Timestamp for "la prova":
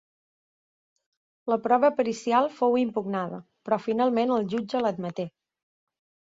1.53-1.91